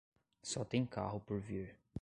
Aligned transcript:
Só 0.41 0.65
tem 0.65 0.83
carro 0.83 1.19
por 1.19 1.39
vir 1.39 1.79